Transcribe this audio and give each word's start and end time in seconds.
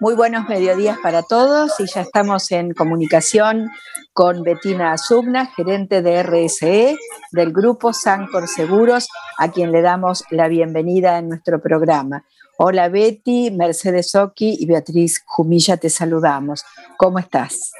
Muy 0.00 0.14
buenos 0.14 0.48
mediodías 0.48 0.96
para 1.02 1.22
todos 1.22 1.78
y 1.78 1.84
ya 1.84 2.00
estamos 2.00 2.50
en 2.52 2.72
comunicación 2.72 3.70
con 4.14 4.42
Betina 4.42 4.94
Azubna, 4.94 5.52
gerente 5.54 6.00
de 6.00 6.22
RSE 6.22 6.96
del 7.32 7.52
grupo 7.52 7.92
Sancor 7.92 8.48
Seguros, 8.48 9.10
a 9.36 9.52
quien 9.52 9.72
le 9.72 9.82
damos 9.82 10.24
la 10.30 10.48
bienvenida 10.48 11.18
en 11.18 11.28
nuestro 11.28 11.60
programa. 11.60 12.24
Hola 12.56 12.88
Betty, 12.88 13.50
Mercedes 13.50 14.14
Oki 14.14 14.56
y 14.58 14.64
Beatriz 14.64 15.22
Jumilla, 15.26 15.76
te 15.76 15.90
saludamos. 15.90 16.64
¿Cómo 16.96 17.18
estás? 17.18 17.70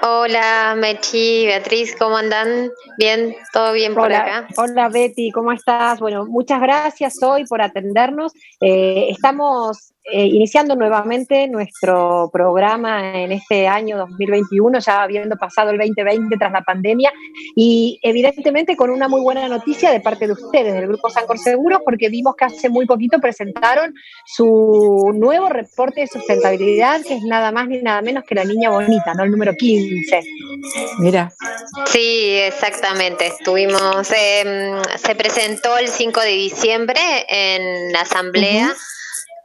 Hola 0.00 0.76
Mechi, 0.78 1.46
Beatriz, 1.46 1.96
¿cómo 1.98 2.16
andan? 2.16 2.70
¿Bien? 2.96 3.34
¿Todo 3.52 3.72
bien 3.72 3.96
por 3.96 4.12
acá? 4.12 4.46
Hola 4.56 4.88
Betty, 4.88 5.32
¿cómo 5.32 5.50
estás? 5.50 5.98
Bueno, 5.98 6.26
muchas 6.26 6.60
gracias 6.60 7.20
hoy 7.20 7.44
por 7.46 7.60
atendernos. 7.60 8.32
Eh, 8.60 9.08
estamos 9.10 9.92
eh, 10.10 10.26
iniciando 10.26 10.74
nuevamente 10.74 11.46
nuestro 11.48 12.30
programa 12.32 13.18
en 13.18 13.32
este 13.32 13.68
año 13.68 13.98
2021, 13.98 14.78
ya 14.78 15.02
habiendo 15.02 15.36
pasado 15.36 15.70
el 15.70 15.78
2020 15.78 16.36
tras 16.36 16.52
la 16.52 16.62
pandemia, 16.62 17.12
y 17.54 17.98
evidentemente 18.02 18.76
con 18.76 18.90
una 18.90 19.08
muy 19.08 19.20
buena 19.20 19.48
noticia 19.48 19.90
de 19.90 20.00
parte 20.00 20.26
de 20.26 20.32
ustedes, 20.32 20.72
del 20.72 20.88
Grupo 20.88 21.10
Sancor 21.10 21.38
Seguros, 21.38 21.80
porque 21.84 22.08
vimos 22.08 22.36
que 22.36 22.46
hace 22.46 22.68
muy 22.68 22.86
poquito 22.86 23.18
presentaron 23.18 23.94
su 24.26 25.12
nuevo 25.14 25.48
reporte 25.48 26.02
de 26.02 26.06
sustentabilidad, 26.06 27.02
que 27.02 27.14
es 27.14 27.22
nada 27.22 27.52
más 27.52 27.68
ni 27.68 27.82
nada 27.82 28.00
menos 28.02 28.24
que 28.24 28.34
la 28.34 28.44
niña 28.44 28.70
bonita, 28.70 29.14
¿no? 29.14 29.24
El 29.24 29.30
número 29.30 29.54
15. 29.54 30.20
Mira. 31.00 31.32
Sí, 31.86 32.36
exactamente. 32.38 33.26
Estuvimos, 33.26 34.10
em, 34.12 34.82
se 34.96 35.14
presentó 35.14 35.76
el 35.76 35.88
5 35.88 36.20
de 36.20 36.30
diciembre 36.30 37.00
en 37.28 37.92
la 37.92 38.02
asamblea. 38.02 38.74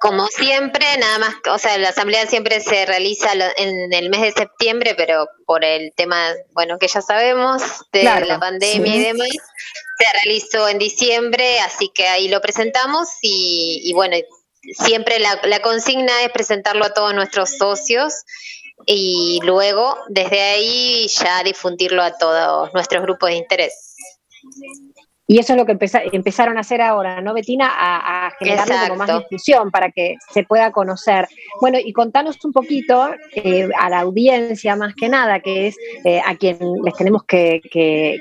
Como 0.03 0.27
siempre, 0.27 0.85
nada 0.97 1.17
más, 1.17 1.35
o 1.49 1.57
sea, 1.57 1.77
la 1.77 1.87
asamblea 1.87 2.27
siempre 2.27 2.59
se 2.59 2.85
realiza 2.85 3.31
en 3.55 3.93
el 3.93 4.09
mes 4.09 4.19
de 4.19 4.31
septiembre, 4.33 4.95
pero 4.97 5.29
por 5.45 5.63
el 5.63 5.93
tema, 5.95 6.33
bueno, 6.51 6.77
que 6.77 6.89
ya 6.89 7.01
sabemos, 7.01 7.63
de 7.93 8.03
la 8.03 8.37
pandemia 8.37 8.95
y 8.97 8.99
demás, 8.99 9.29
se 9.29 10.05
realizó 10.11 10.67
en 10.67 10.77
diciembre, 10.77 11.61
así 11.61 11.87
que 11.87 12.09
ahí 12.09 12.27
lo 12.27 12.41
presentamos 12.41 13.07
y, 13.21 13.93
bueno, 13.93 14.17
siempre 14.73 15.19
la, 15.19 15.39
la 15.45 15.61
consigna 15.61 16.21
es 16.23 16.33
presentarlo 16.33 16.83
a 16.83 16.93
todos 16.93 17.13
nuestros 17.13 17.51
socios 17.57 18.25
y 18.85 19.39
luego 19.43 19.97
desde 20.09 20.41
ahí 20.41 21.07
ya 21.07 21.41
difundirlo 21.43 22.03
a 22.03 22.17
todos 22.17 22.73
nuestros 22.73 23.03
grupos 23.03 23.29
de 23.29 23.35
interés. 23.37 23.95
Y 25.33 25.39
eso 25.39 25.53
es 25.53 25.57
lo 25.57 25.65
que 25.65 25.75
empezaron 26.11 26.57
a 26.57 26.59
hacer 26.59 26.79
ahora, 26.79 27.19
¿no, 27.19 27.33
Betina? 27.33 27.67
A, 27.67 28.27
a 28.27 28.31
generarle 28.37 28.75
como 28.87 28.99
más 28.99 29.17
difusión 29.17 29.71
para 29.71 29.89
que 29.89 30.13
se 30.31 30.43
pueda 30.43 30.71
conocer. 30.71 31.27
Bueno, 31.59 31.79
y 31.83 31.91
contanos 31.91 32.37
un 32.45 32.51
poquito 32.51 33.09
eh, 33.33 33.67
a 33.79 33.89
la 33.89 34.01
audiencia, 34.01 34.75
más 34.75 34.93
que 34.93 35.09
nada, 35.09 35.39
que 35.39 35.65
es 35.65 35.77
eh, 36.05 36.21
a 36.23 36.35
quien 36.35 36.59
les 36.83 36.93
tenemos 36.93 37.23
que, 37.23 37.61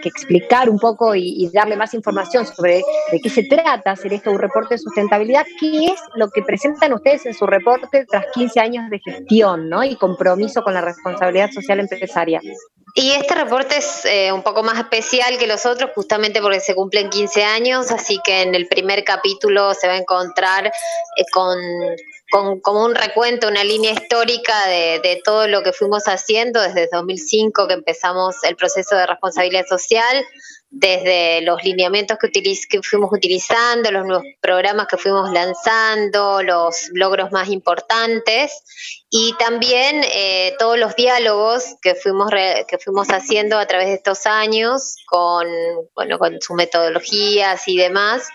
explicar 0.02 0.70
un 0.70 0.78
poco 0.78 1.14
y, 1.14 1.50
darle 1.52 1.77
más 1.77 1.92
información 1.92 2.46
sobre 2.46 2.80
de 3.10 3.20
qué 3.20 3.28
se 3.28 3.42
trata 3.42 3.90
hacer 3.90 4.14
esto, 4.14 4.30
un 4.30 4.38
reporte 4.38 4.77
de 4.77 4.78
sustentabilidad, 4.78 5.44
qué 5.60 5.88
es 5.88 6.00
lo 6.14 6.30
que 6.30 6.40
presentan 6.40 6.94
ustedes 6.94 7.27
en 7.27 7.34
su 7.34 7.46
reporte 7.46 8.06
tras 8.06 8.24
15 8.33 8.58
años 8.58 8.88
de 8.88 9.00
gestión, 9.00 9.68
¿no? 9.68 9.84
Y 9.84 9.96
compromiso 9.96 10.62
con 10.62 10.72
la 10.72 10.80
responsabilidad 10.80 11.50
social 11.50 11.78
empresaria. 11.78 12.40
Y 12.95 13.12
este 13.12 13.35
reporte 13.35 13.79
es 13.79 14.05
eh, 14.05 14.33
un 14.33 14.43
poco 14.43 14.62
más 14.62 14.79
especial 14.79 15.39
que 15.39 15.47
los 15.47 15.65
otros, 15.65 15.93
justamente 15.95 16.43
porque 16.43 16.61
se 16.61 16.75
cumplen 16.75 17.09
15 17.09 17.43
años, 17.43 17.91
así 17.91 18.19
que 18.23 18.43
en 18.43 18.55
el 18.55 18.69
primer 18.69 19.03
capítulo 19.03 19.73
se 19.73 19.87
va 19.87 19.95
a 19.95 19.98
encontrar 19.98 20.67
eh, 20.67 21.25
con, 21.33 21.59
como 22.61 22.85
un 22.85 22.95
recuento, 22.95 23.48
una 23.48 23.65
línea 23.65 23.93
histórica 23.93 24.67
de, 24.67 25.01
de, 25.03 25.23
todo 25.25 25.48
lo 25.48 25.63
que 25.63 25.73
fuimos 25.73 26.05
haciendo 26.05 26.61
desde 26.61 26.89
2005 26.93 27.67
que 27.67 27.75
empezamos 27.75 28.37
el 28.45 28.57
proceso 28.57 28.95
de 28.95 29.07
responsabilidad 29.07 29.65
social 29.67 30.27
desde 30.69 31.43
los 31.43 31.63
lineamientos 31.64 32.19
que, 32.19 32.31
que 32.31 32.83
fuimos 32.83 33.11
utilizando, 33.13 33.91
los 33.91 34.07
nuevos 34.07 34.25
programas 34.41 34.86
que 34.86 34.97
fuimos 34.97 35.31
lanzando, 35.31 36.42
los 36.42 36.89
logros 36.92 37.31
más 37.31 37.48
importantes 37.48 39.02
y 39.14 39.34
también 39.34 40.00
eh, 40.05 40.55
todos 40.58 40.78
los 40.78 40.96
diálogos 40.96 41.77
que 41.83 41.95
fuimos, 41.95 42.30
que 42.30 42.78
fuimos 42.78 43.08
haciendo 43.08 43.58
a 43.58 43.67
través 43.67 43.89
de 43.89 43.95
estos 43.96 44.24
años 44.24 44.96
con, 45.05 45.46
bueno, 45.95 46.18
con 46.18 46.40
sus 46.40 46.56
metodologías 46.56 47.68
y 47.68 47.77
demás, 47.77 48.27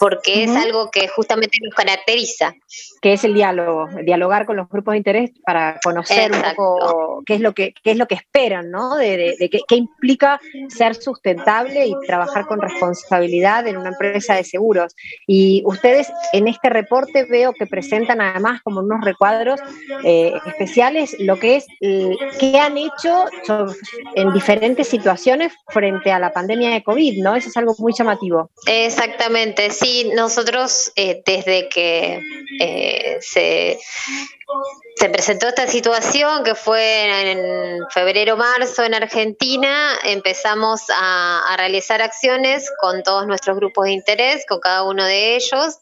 porque 0.00 0.42
es 0.42 0.56
algo 0.56 0.90
que 0.90 1.06
justamente 1.06 1.56
nos 1.62 1.72
caracteriza. 1.72 2.52
Que 3.00 3.12
es 3.12 3.22
el 3.22 3.34
diálogo, 3.34 3.86
dialogar 4.02 4.44
con 4.44 4.56
los 4.56 4.68
grupos 4.68 4.92
de 4.92 4.98
interés 4.98 5.30
para 5.46 5.78
conocer 5.84 6.32
un 6.32 6.42
poco 6.42 7.22
qué 7.24 7.34
es 7.34 7.40
lo 7.40 7.52
que, 7.52 7.72
qué 7.84 7.92
es 7.92 7.96
lo 7.96 8.06
que 8.06 8.16
esperan, 8.16 8.72
¿no? 8.72 8.96
De, 8.96 9.36
de, 9.38 9.48
qué, 9.48 9.76
implica 9.76 10.40
ser 10.68 10.96
sustentable 10.96 11.86
y 11.86 11.94
trabajar 12.08 12.48
con 12.48 12.60
responsabilidad 12.60 13.68
en 13.68 13.76
una 13.76 13.90
empresa 13.90 14.34
de 14.34 14.42
seguros. 14.42 14.96
Y 15.28 15.62
ustedes 15.64 16.10
en 16.32 16.48
este 16.48 16.70
reporte 16.70 17.24
veo 17.24 17.52
que 17.52 17.66
presentan 17.66 18.20
además 18.20 18.62
como 18.62 18.80
unos 18.80 19.04
recuadros 19.04 19.60
eh, 20.04 20.32
especiales 20.46 21.16
lo 21.18 21.38
que 21.38 21.56
es 21.56 21.66
eh, 21.80 22.16
qué 22.38 22.58
han 22.58 22.78
hecho 22.78 23.26
en 24.14 24.32
diferentes 24.32 24.88
situaciones 24.88 25.52
frente 25.68 26.12
a 26.12 26.18
la 26.18 26.32
pandemia 26.32 26.70
de 26.70 26.82
COVID, 26.82 27.22
¿no? 27.22 27.36
Eso 27.36 27.48
es 27.48 27.56
algo 27.56 27.74
muy 27.78 27.92
llamativo. 27.92 28.50
Exactamente, 28.66 29.70
sí, 29.70 30.10
nosotros 30.14 30.92
eh, 30.96 31.22
desde 31.24 31.68
que 31.68 32.20
se 33.20 33.78
se 34.96 35.08
presentó 35.08 35.48
esta 35.48 35.66
situación 35.66 36.44
que 36.44 36.54
fue 36.54 37.30
en 37.32 37.88
febrero-marzo 37.90 38.84
en 38.84 38.94
Argentina. 38.94 39.98
Empezamos 40.04 40.82
a, 40.94 41.54
realizar 41.56 42.02
acciones 42.02 42.70
con 42.80 43.02
todos 43.02 43.26
nuestros 43.26 43.56
grupos 43.56 43.86
de 43.86 43.92
interés, 43.92 44.44
con 44.48 44.60
cada 44.60 44.84
uno 44.84 45.04
de 45.04 45.36
ellos, 45.36 45.78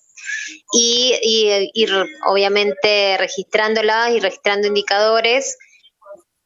y, 0.73 1.71
ir 1.75 1.93
obviamente 2.27 3.17
registrándolas 3.19 4.11
y 4.11 4.21
registrando 4.21 4.67
indicadores 4.69 5.57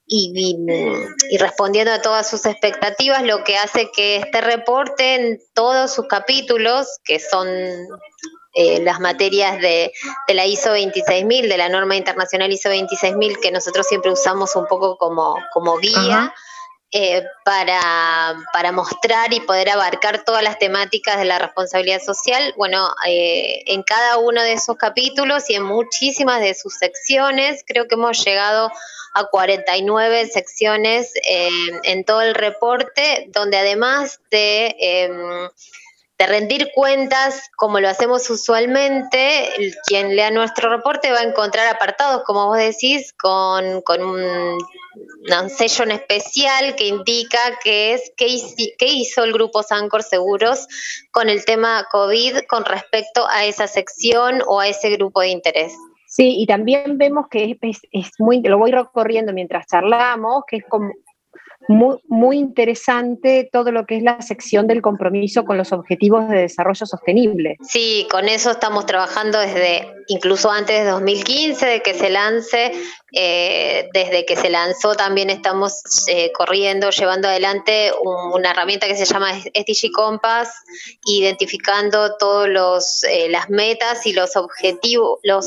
y, 0.06 0.56
respondiendo 1.38 1.92
a 1.92 2.02
todas 2.02 2.28
sus 2.28 2.46
expectativas, 2.46 3.22
lo 3.22 3.42
que 3.44 3.56
hace 3.56 3.90
que 3.90 4.16
este 4.16 4.40
reporte 4.40 5.14
en 5.14 5.40
todos 5.54 5.94
sus 5.94 6.06
capítulos, 6.08 6.88
que 7.04 7.18
son 7.18 7.48
eh, 8.54 8.80
las 8.82 9.00
materias 9.00 9.58
de, 9.60 9.92
la 10.28 10.46
ISO 10.46 10.72
26000, 10.72 11.48
de 11.48 11.56
la 11.58 11.68
norma 11.68 11.96
internacional 11.96 12.52
ISO 12.52 12.68
26000, 12.68 13.38
que 13.40 13.50
nosotros 13.50 13.86
siempre 13.86 14.12
usamos 14.12 14.54
un 14.56 14.66
poco 14.66 14.96
como, 14.98 15.36
como 15.52 15.78
guía, 15.78 16.34
eh, 16.96 17.24
para, 17.44 18.36
para, 18.52 18.70
mostrar 18.70 19.32
y 19.32 19.40
poder 19.40 19.68
abarcar 19.68 20.22
todas 20.22 20.44
las 20.44 20.60
temáticas 20.60 21.18
de 21.18 21.24
la 21.24 21.40
responsabilidad 21.40 22.00
social. 22.00 22.54
Bueno, 22.56 22.88
eh, 23.04 23.64
en 23.66 23.82
cada 23.82 24.18
uno 24.18 24.40
de 24.40 24.52
esos 24.52 24.76
capítulos 24.76 25.50
y 25.50 25.56
en 25.56 25.64
muchísimas 25.64 26.40
de 26.40 26.54
sus 26.54 26.74
secciones, 26.74 27.64
creo 27.66 27.88
que 27.88 27.96
hemos 27.96 28.24
llegado 28.24 28.70
a 29.12 29.24
49 29.24 30.28
secciones 30.28 31.12
eh, 31.28 31.48
en 31.82 32.04
todo 32.04 32.22
el 32.22 32.36
reporte, 32.36 33.26
donde 33.30 33.56
además 33.56 34.20
de 34.30 34.76
em, 34.78 35.48
de 36.24 36.32
rendir 36.32 36.70
cuentas 36.74 37.50
como 37.56 37.80
lo 37.80 37.88
hacemos 37.88 38.28
usualmente, 38.30 39.50
quien 39.86 40.16
lea 40.16 40.30
nuestro 40.30 40.70
reporte 40.70 41.10
va 41.10 41.20
a 41.20 41.24
encontrar 41.24 41.66
apartados, 41.66 42.22
como 42.24 42.46
vos 42.46 42.58
decís, 42.58 43.12
con, 43.12 43.82
con 43.82 44.02
un, 44.02 44.58
sello 45.48 45.84
en 45.84 45.90
especial 45.90 46.74
que 46.76 46.86
indica 46.86 47.38
qué 47.62 47.94
es 47.94 48.12
qué 48.16 48.86
hizo, 48.86 49.24
el 49.24 49.32
grupo 49.32 49.62
Sancor 49.62 50.02
Seguros 50.02 50.66
con 51.10 51.28
el 51.28 51.44
tema 51.44 51.86
COVID 51.90 52.40
con 52.48 52.64
respecto 52.64 53.26
a 53.28 53.44
esa 53.44 53.66
sección 53.66 54.42
o 54.46 54.60
a 54.60 54.68
ese 54.68 54.90
grupo 54.90 55.20
de 55.20 55.28
interés. 55.28 55.74
Sí, 56.06 56.36
y 56.38 56.46
también 56.46 56.96
vemos 56.96 57.26
que 57.28 57.58
es, 57.60 58.10
muy, 58.18 58.40
lo 58.40 58.58
voy 58.58 58.70
recorriendo 58.70 59.32
mientras 59.32 59.66
charlamos, 59.66 60.44
que 60.46 60.58
es 60.58 60.64
como 60.68 60.92
muy, 61.68 61.98
muy 62.08 62.38
interesante 62.38 63.48
todo 63.52 63.72
lo 63.72 63.86
que 63.86 63.96
es 63.96 64.02
la 64.02 64.20
sección 64.20 64.66
del 64.66 64.82
compromiso 64.82 65.44
con 65.44 65.56
los 65.56 65.72
objetivos 65.72 66.28
de 66.28 66.40
desarrollo 66.40 66.86
sostenible. 66.86 67.56
Sí, 67.62 68.06
con 68.10 68.28
eso 68.28 68.50
estamos 68.50 68.86
trabajando 68.86 69.38
desde 69.38 69.88
incluso 70.08 70.50
antes 70.50 70.84
de 70.84 70.90
2015, 70.90 71.66
de 71.66 71.82
que 71.82 71.94
se 71.94 72.10
lance 72.10 72.72
eh, 73.16 73.88
desde 73.92 74.26
que 74.26 74.34
se 74.34 74.50
lanzó 74.50 74.94
también 74.96 75.30
estamos 75.30 75.82
eh, 76.08 76.32
corriendo, 76.32 76.90
llevando 76.90 77.28
adelante 77.28 77.92
una 78.32 78.50
herramienta 78.50 78.86
que 78.86 78.96
se 78.96 79.04
llama 79.04 79.32
SDG 79.38 79.92
Compass, 79.92 80.48
identificando 81.06 82.16
todos 82.16 82.48
los 82.48 83.04
eh, 83.04 83.28
las 83.28 83.50
metas 83.50 84.04
y 84.06 84.12
los 84.12 84.36
objetivos, 84.36 85.20
los 85.22 85.46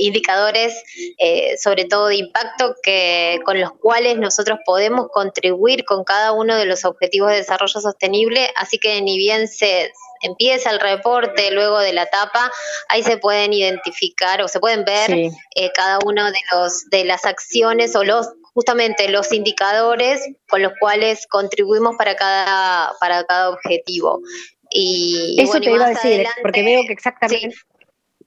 indicadores, 0.00 0.82
sobre 1.62 1.84
todo 1.84 2.08
de 2.08 2.16
impacto, 2.16 2.74
que 2.82 3.38
con 3.44 3.60
los 3.60 3.72
cuales 3.72 4.16
nosotros 4.16 4.58
podemos 4.64 5.08
contribuir 5.12 5.84
con 5.84 6.04
cada 6.04 6.32
uno 6.32 6.56
de 6.56 6.64
los 6.64 6.84
objetivos 6.84 7.30
de 7.30 7.36
desarrollo 7.36 7.80
sostenible. 7.80 8.50
Así 8.56 8.78
que 8.78 9.00
ni 9.02 9.18
bien 9.18 9.46
se 9.46 9.92
empieza 10.22 10.70
el 10.70 10.80
reporte 10.80 11.50
luego 11.50 11.78
de 11.78 11.92
la 11.92 12.04
etapa, 12.04 12.50
ahí 12.88 13.02
se 13.02 13.18
pueden 13.18 13.52
identificar 13.52 14.42
o 14.42 14.48
se 14.48 14.58
pueden 14.58 14.84
ver 14.84 15.30
cada 15.74 15.98
uno 16.04 16.30
de 16.32 16.38
los 16.52 16.88
de 16.90 16.97
las 17.04 17.24
acciones 17.24 17.94
o 17.96 18.04
los 18.04 18.28
justamente 18.54 19.08
los 19.08 19.32
indicadores 19.32 20.20
con 20.48 20.62
los 20.62 20.72
cuales 20.80 21.26
contribuimos 21.28 21.96
para 21.96 22.16
cada 22.16 22.92
para 22.98 23.24
cada 23.24 23.50
objetivo. 23.50 24.20
Y 24.70 25.36
eso 25.38 25.60
te 25.60 25.70
iba 25.70 25.86
a 25.86 25.90
decir, 25.90 26.26
porque 26.42 26.62
veo 26.62 26.82
que 26.86 26.92
exactamente, 26.92 27.54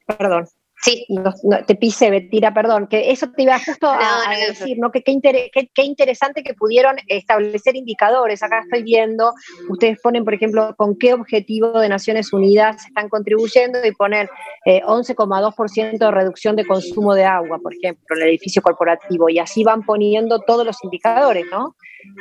perdón, 0.06 0.48
Sí. 0.82 1.06
No, 1.10 1.32
te 1.66 1.76
pise, 1.76 2.10
Betira, 2.10 2.54
perdón, 2.54 2.88
que 2.88 3.12
eso 3.12 3.30
te 3.32 3.44
iba 3.44 3.60
justo 3.60 3.88
a, 3.88 4.34
decir, 4.48 4.78
¿no? 4.80 4.92
Que 4.92 5.04
qué, 5.04 5.84
interesante 5.84 6.44
que 6.44 6.56
pudieron 6.56 6.96
establecer 7.08 7.76
indicadores. 7.76 8.42
Acá 8.42 8.62
estoy 8.62 8.82
viendo, 8.82 9.34
ustedes 9.70 10.00
ponen, 10.02 10.24
por 10.24 10.34
ejemplo, 10.34 10.76
con 10.78 10.98
qué 10.98 11.14
objetivo 11.14 11.80
de 11.80 11.90
Naciones 11.90 12.34
Unidas 12.34 12.86
están 12.88 13.10
contribuyendo 13.10 13.86
y 13.86 13.92
ponen 13.92 14.28
11,2% 14.66 15.78
eh, 15.78 15.98
de 16.00 16.12
reducción 16.12 16.56
de 16.56 16.66
consumo 16.66 17.14
de 17.14 17.26
agua, 17.26 17.60
por 17.60 17.74
ejemplo, 17.76 18.16
en 18.16 18.24
el 18.24 18.30
edificio 18.30 18.64
corporativo, 18.64 19.30
y 19.30 19.38
así 19.38 19.64
van 19.64 19.84
poniendo 19.84 20.40
todos 20.40 20.66
los 20.66 20.84
indicadores, 20.84 21.46
¿no? 21.52 21.76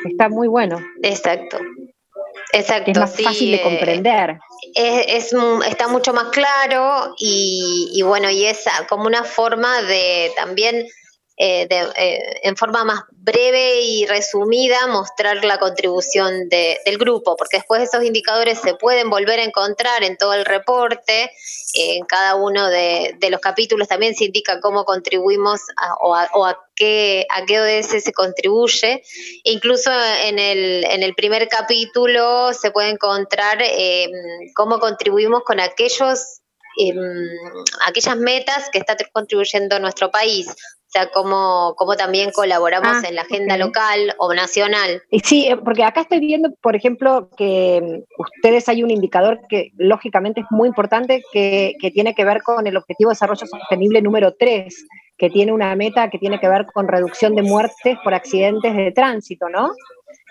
Está 0.05 0.29
muy 0.29 0.49
bueno. 0.49 0.79
Exacto. 1.03 1.59
Exacto. 2.53 2.91
es 2.91 2.99
más 2.99 3.23
fácil 3.23 3.53
de 3.53 3.57
eh, 3.57 3.63
comprender. 3.63 4.39
Es, 4.75 5.35
está 5.67 5.89
mucho 5.89 6.13
más 6.13 6.29
claro 6.31 7.15
y, 7.19 7.91
y, 7.93 8.03
bueno, 8.03 8.31
y 8.31 8.45
es 8.45 8.65
como 8.89 9.05
una 9.05 9.25
forma 9.25 9.83
de 9.83 10.33
también 10.37 10.87
eh, 11.43 11.67
eh, 11.71 12.41
en 12.43 12.55
forma 12.55 12.85
más 12.85 13.01
breve 13.13 13.81
y 13.81 14.05
resumida 14.05 14.87
mostrar 14.89 15.43
la 15.43 15.59
contribución 15.59 16.51
del 16.51 16.99
grupo, 16.99 17.35
porque 17.35 17.57
después 17.57 17.81
esos 17.81 18.05
indicadores 18.05 18.59
se 18.59 18.75
pueden 18.75 19.09
volver 19.09 19.41
a 19.41 19.45
encontrar 19.45 20.03
en 20.03 20.19
todo 20.19 20.35
el 20.35 20.45
reporte, 20.45 21.31
en 21.73 22.05
cada 22.05 22.35
uno 22.35 22.69
de, 22.69 23.17
los 23.31 23.41
capítulos 23.41 23.89
también 23.89 24.15
se 24.15 24.27
indica 24.27 24.61
cómo 24.61 24.85
contribuimos 24.85 25.63
o, 26.03 26.15
a, 26.15 26.59
qué, 26.81 27.27
a 27.29 27.45
qué 27.45 27.61
ODS 27.61 28.03
se 28.03 28.13
contribuye. 28.13 29.03
Incluso 29.45 29.91
en 30.25 30.39
el, 30.39 30.85
en 30.85 31.03
el 31.03 31.15
primer 31.15 31.47
capítulo 31.49 32.53
se 32.55 32.71
puede 32.71 32.91
encontrar 32.91 33.59
em, 33.61 34.11
cómo 34.55 34.79
contribuimos 34.79 35.43
con 35.45 35.61
aquellos 35.61 36.41
em, 36.79 36.97
aquellas 37.87 38.17
metas 38.17 38.71
que 38.73 38.79
está 38.79 38.97
contribuyendo 39.13 39.79
nuestro 39.79 40.11
país. 40.11 40.49
O 40.49 40.93
sea, 40.93 41.09
cómo, 41.13 41.75
cómo 41.77 41.95
también 41.95 42.33
colaboramos 42.33 43.05
ah, 43.05 43.09
en 43.09 43.15
la 43.15 43.23
agenda 43.23 43.57
local 43.57 44.13
o 44.19 44.35
nacional. 44.35 45.01
Sí, 45.23 45.47
eh, 45.47 45.57
porque 45.57 45.85
acá 45.85 46.01
estoy 46.01 46.19
viendo, 46.19 46.53
por 46.61 46.75
ejemplo, 46.75 47.31
que 47.37 47.81
mm, 47.81 48.21
ustedes 48.21 48.69
hay 48.69 48.83
un 48.83 48.91
indicador 48.91 49.39
que 49.49 49.71
lógicamente 49.77 50.41
es 50.41 50.47
muy 50.51 50.67
importante 50.67 51.23
que, 51.33 51.75
que 51.81 51.93
tiene 51.93 52.13
que 52.13 52.25
ver 52.25 52.43
con 52.43 52.67
el 52.67 52.77
Objetivo 52.77 53.11
de 53.11 53.13
Desarrollo 53.15 53.47
Sostenible 53.47 54.03
número 54.03 54.35
3, 54.37 54.85
que 55.21 55.29
tiene 55.29 55.53
una 55.53 55.77
meta 55.77 56.09
que 56.09 56.19
tiene 56.19 56.41
que 56.41 56.49
ver 56.49 56.65
con 56.73 56.89
reducción 56.89 57.35
de 57.35 57.43
muertes 57.43 57.99
por 58.03 58.15
accidentes 58.15 58.75
de 58.75 58.91
tránsito, 58.91 59.51
¿no? 59.51 59.75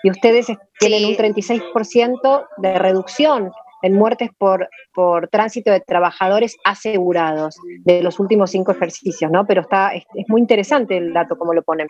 Y 0.02 0.10
ustedes 0.10 0.48
tienen 0.80 1.04
un 1.04 1.14
36% 1.14 2.46
de 2.56 2.76
reducción 2.76 3.52
en 3.82 3.94
muertes 3.94 4.30
por, 4.36 4.68
por 4.92 5.28
tránsito 5.28 5.70
de 5.70 5.80
trabajadores 5.80 6.56
asegurados 6.64 7.54
de 7.84 8.02
los 8.02 8.18
últimos 8.18 8.50
cinco 8.50 8.72
ejercicios, 8.72 9.30
¿no? 9.30 9.46
Pero 9.46 9.62
está, 9.62 9.94
es, 9.94 10.04
muy 10.26 10.40
interesante 10.40 10.96
el 10.96 11.12
dato 11.12 11.38
como 11.38 11.54
lo 11.54 11.62
ponen. 11.62 11.86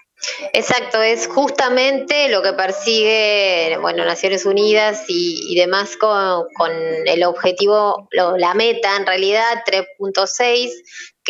Exacto, 0.52 1.02
es 1.02 1.26
justamente 1.26 2.28
lo 2.28 2.42
que 2.42 2.52
persigue, 2.52 3.78
bueno, 3.80 4.04
Naciones 4.04 4.44
Unidas 4.44 5.04
y, 5.08 5.54
demás 5.56 5.96
con, 5.96 6.44
con, 6.54 6.70
el 7.06 7.24
objetivo, 7.24 8.08
la 8.12 8.54
meta 8.54 8.96
en 8.96 9.06
realidad 9.06 9.64
3.6, 9.66 10.70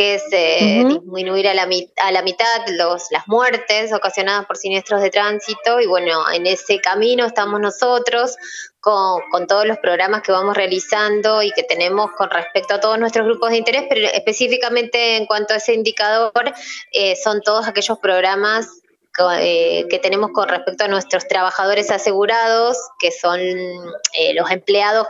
que 0.00 0.14
es 0.14 0.23
eh, 0.32 0.82
disminuir 0.88 1.47
a 1.47 1.52
la, 1.52 1.69
a 1.99 2.11
la 2.11 2.23
mitad 2.23 2.67
los, 2.69 3.08
las 3.11 3.29
muertes 3.29 3.93
ocasionadas 3.93 4.47
por 4.47 4.56
siniestros 4.56 5.02
de 5.02 5.11
tránsito 5.11 5.79
y 5.79 5.87
bueno, 5.87 6.23
en 6.32 6.47
ese 6.47 6.81
camino 6.81 7.26
estamos 7.26 7.61
nosotros 7.61 8.35
con, 8.81 9.20
con, 9.31 9.47
todos 9.47 9.67
los 9.67 9.76
programas 9.76 10.23
que 10.23 10.32
vamos 10.32 10.56
realizando 10.56 11.43
y 11.43 11.50
que 11.50 11.64
tenemos 11.64 12.12
con 12.12 12.31
respecto 12.31 12.73
a 12.73 12.81
todos 12.81 12.99
nuestros 12.99 13.26
grupos 13.26 13.50
de 13.50 13.58
interés, 13.58 13.85
pero 13.91 14.06
específicamente 14.06 15.19
en 15.19 15.26
cuanto 15.26 15.52
a 15.52 15.58
ese 15.58 15.75
indicador, 15.75 16.50
eh, 16.93 17.14
son 17.23 17.43
todos 17.43 17.69
aquellos 17.69 17.99
programas 17.99 18.69
eh, 19.38 19.85
que 19.91 19.99
tenemos 19.99 20.31
con 20.31 20.49
respecto 20.49 20.85
a 20.85 20.88
nuestros 20.88 21.29
trabajadores 21.29 21.91
asegurados, 21.91 22.79
que 22.99 23.12
son 23.12 23.38
los 24.35 24.50
empleados 24.50 25.06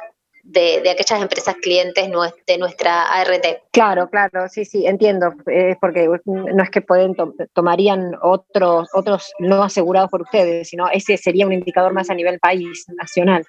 de, 0.51 0.91
aquellas 0.91 1.23
empresas 1.23 1.57
clientes 1.57 2.09
de 2.47 2.59
nuestra 2.59 3.03
ART. 3.05 3.47
Claro, 3.71 4.09
claro, 4.11 4.49
sí, 4.49 4.65
sí, 4.65 4.87
entiendo, 4.87 5.35
es 5.47 5.77
porque 5.81 6.09
no 6.25 6.63
es 6.63 6.71
que 6.71 6.81
pueden 6.81 7.15
tomarían 7.53 8.17
otros 8.23 8.89
otros 8.93 9.33
no 9.39 9.63
asegurados 9.63 10.11
por 10.11 10.23
ustedes, 10.23 10.69
sino 10.69 10.89
ese 10.89 11.17
sería 11.17 11.47
un 11.47 11.53
indicador 11.53 11.93
más 11.93 12.11
a 12.11 12.15
nivel 12.15 12.39
país, 12.41 12.87
nacional. 12.89 13.47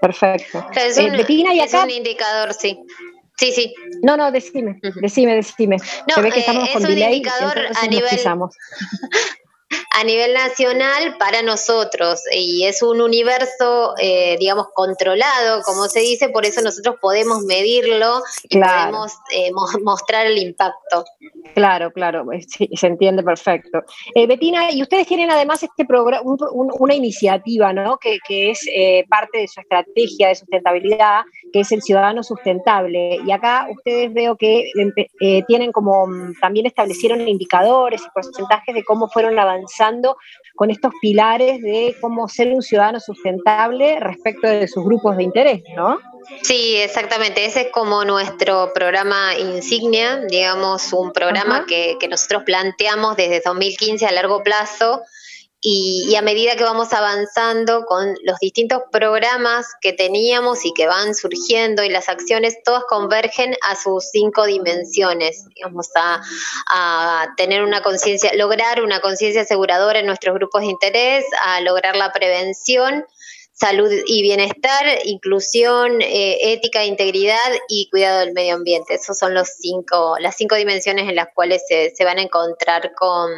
Perfecto. 0.00 0.64
es, 0.76 0.98
un, 0.98 1.14
eh, 1.14 1.94
indicador, 1.96 2.52
sí. 2.52 2.78
Sí, 3.36 3.50
sí. 3.50 3.74
No, 4.02 4.16
no, 4.16 4.30
decime, 4.30 4.78
decime, 5.00 5.34
decime. 5.34 5.76
No, 6.06 6.14
Se 6.14 6.22
ve 6.22 6.30
que 6.30 6.40
estamos 6.40 6.68
eh, 6.68 6.72
con 6.72 6.82
delay, 6.82 7.16
indicador 7.16 7.58
a 7.74 7.86
nivel, 7.88 8.08
a 9.94 10.04
nivel 10.04 10.34
nacional 10.34 11.16
para 11.18 11.42
nosotros 11.42 12.22
y 12.32 12.64
es 12.66 12.82
un 12.82 13.00
universo, 13.00 13.94
eh, 13.98 14.36
digamos, 14.38 14.66
controlado, 14.74 15.62
como 15.62 15.86
se 15.86 16.00
dice, 16.00 16.28
por 16.30 16.44
eso 16.44 16.62
nosotros 16.62 16.96
podemos 17.00 17.42
medirlo 17.42 18.22
y 18.48 18.58
podemos 18.58 19.12
eh, 19.30 19.50
mostrar 19.82 20.26
el 20.26 20.38
impacto. 20.38 21.04
Claro, 21.54 21.92
claro, 21.92 22.24
eh, 22.32 22.40
se 22.48 22.86
entiende 22.86 23.22
perfecto. 23.22 23.82
Betina, 24.14 24.72
y 24.72 24.82
ustedes 24.82 25.06
tienen 25.06 25.30
además 25.30 25.62
este 25.62 25.84
programa, 25.84 26.22
una 26.52 26.94
iniciativa, 26.94 27.72
¿no? 27.72 27.96
Que, 27.98 28.18
que 28.26 28.50
es 28.50 28.60
parte 29.08 29.38
de 29.38 29.48
su 29.48 29.60
estrategia 29.60 30.28
de 30.28 30.34
sustentabilidad, 30.34 31.22
que 31.54 31.60
es 31.60 31.70
el 31.70 31.82
ciudadano 31.82 32.24
sustentable. 32.24 33.20
Y 33.24 33.30
acá 33.30 33.68
ustedes 33.70 34.12
veo 34.12 34.36
que 34.36 34.72
tienen 35.46 35.70
como, 35.70 36.04
mm, 36.04 36.34
también 36.40 36.66
establecieron 36.66 37.26
indicadores 37.28 38.02
y 38.02 38.10
porcentajes 38.12 38.74
de 38.74 38.82
cómo 38.82 39.08
fueron 39.08 39.38
avanzando 39.38 39.54
avanzando 39.54 40.16
con 40.56 40.70
estos 40.70 40.92
pilares 41.00 41.62
de 41.62 41.96
cómo 42.00 42.28
ser 42.28 42.48
un 42.48 42.60
ciudadano 42.62 42.98
sustentable 42.98 44.00
respecto 44.00 44.48
de 44.48 44.66
sus 44.66 44.84
grupos 44.84 45.16
de 45.16 45.22
interés, 45.22 45.62
¿no? 45.76 46.00
Sí, 46.42 46.76
exactamente. 46.76 47.44
Ese 47.44 47.62
es 47.62 47.70
como 47.70 48.04
nuestro 48.04 48.72
programa 48.72 49.36
insignia, 49.38 50.22
digamos, 50.28 50.92
un 50.92 51.12
programa 51.12 51.66
que, 51.66 51.96
que, 52.00 52.08
nosotros 52.08 52.42
planteamos 52.44 53.16
desde 53.16 53.42
2015 53.44 54.06
a 54.06 54.12
largo 54.12 54.42
plazo 54.42 55.02
y, 55.66 56.14
a 56.14 56.20
medida 56.20 56.56
que 56.56 56.62
vamos 56.62 56.92
avanzando 56.92 57.86
con 57.86 58.14
los 58.22 58.38
distintos 58.38 58.82
programas 58.92 59.66
que 59.80 59.94
teníamos 59.94 60.66
y 60.66 60.74
que 60.74 60.86
van 60.86 61.14
surgiendo 61.14 61.82
y 61.82 61.88
las 61.88 62.10
acciones, 62.10 62.62
todas 62.62 62.84
convergen 62.84 63.56
a 63.66 63.74
sus 63.74 64.10
cinco 64.10 64.44
dimensiones, 64.44 65.48
digamos, 65.54 65.88
a, 65.96 66.20
a 66.68 67.34
tener 67.38 67.62
una 67.62 67.82
conciencia, 67.82 68.34
lograr 68.34 68.82
una 68.82 69.00
conciencia 69.00 69.40
aseguradora 69.40 70.00
en 70.00 70.06
nuestros 70.06 70.34
grupos 70.34 70.60
de 70.60 70.66
interés, 70.66 71.24
a 71.42 71.62
lograr 71.62 71.96
la 71.96 72.12
prevención 72.12 73.06
salud 73.54 73.88
y 74.06 74.22
bienestar, 74.22 74.84
inclusión, 75.04 76.02
eh, 76.02 76.52
ética, 76.52 76.84
integridad 76.84 77.38
y 77.68 77.88
cuidado 77.88 78.20
del 78.20 78.32
medio 78.32 78.56
ambiente. 78.56 78.94
Esos 78.94 79.16
son 79.16 79.32
los 79.32 79.48
cinco, 79.48 80.16
las 80.18 80.36
cinco 80.36 80.56
dimensiones 80.56 81.08
en 81.08 81.14
las 81.14 81.28
cuales 81.32 81.62
se, 81.68 81.94
se 81.94 82.04
van 82.04 82.18
a 82.18 82.22
encontrar 82.22 82.92
con, 82.94 83.30